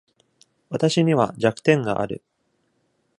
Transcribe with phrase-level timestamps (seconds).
[0.71, 2.23] わたしには弱点がある。